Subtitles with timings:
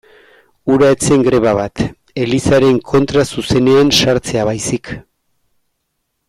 [0.69, 1.83] Hura ez zen greba bat,
[2.23, 4.93] Elizaren kontra zuzenean sartzea baizik.